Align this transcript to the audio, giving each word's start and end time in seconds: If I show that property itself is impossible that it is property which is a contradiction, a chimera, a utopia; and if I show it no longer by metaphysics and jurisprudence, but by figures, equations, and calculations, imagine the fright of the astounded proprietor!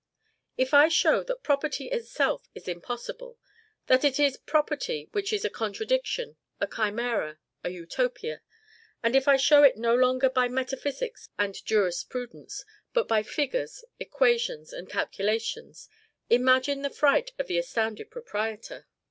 If 0.57 0.73
I 0.73 0.87
show 0.87 1.21
that 1.21 1.43
property 1.43 1.89
itself 1.91 2.49
is 2.55 2.67
impossible 2.67 3.37
that 3.85 4.03
it 4.03 4.19
is 4.19 4.35
property 4.35 5.09
which 5.11 5.31
is 5.31 5.45
a 5.45 5.49
contradiction, 5.51 6.37
a 6.59 6.65
chimera, 6.65 7.37
a 7.63 7.69
utopia; 7.69 8.41
and 9.03 9.15
if 9.15 9.27
I 9.27 9.37
show 9.37 9.61
it 9.61 9.77
no 9.77 9.93
longer 9.93 10.27
by 10.27 10.47
metaphysics 10.47 11.29
and 11.37 11.63
jurisprudence, 11.65 12.65
but 12.93 13.07
by 13.07 13.21
figures, 13.21 13.85
equations, 13.99 14.73
and 14.73 14.89
calculations, 14.89 15.87
imagine 16.31 16.81
the 16.81 16.89
fright 16.89 17.33
of 17.37 17.45
the 17.45 17.59
astounded 17.59 18.09
proprietor! 18.09 18.87